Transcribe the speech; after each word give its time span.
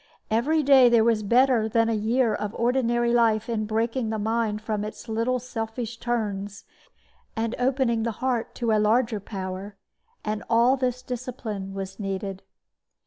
Every 0.31 0.63
day 0.63 0.89
there 0.89 1.03
was 1.03 1.21
better 1.21 1.69
than 1.69 1.87
a 1.87 1.93
year 1.93 2.33
of 2.33 2.55
ordinary 2.55 3.13
life 3.13 3.47
in 3.47 3.67
breaking 3.67 4.09
the 4.09 4.17
mind 4.17 4.59
from 4.59 4.83
its 4.83 5.07
little 5.07 5.37
selfish 5.37 5.97
turns, 5.99 6.63
and 7.35 7.53
opening 7.59 8.01
the 8.01 8.13
heart 8.17 8.55
to 8.55 8.71
a 8.71 8.79
larger 8.81 9.19
power. 9.19 9.77
And 10.25 10.43
all 10.49 10.75
this 10.75 11.03
discipline 11.03 11.75
was 11.75 11.99
needed. 11.99 12.41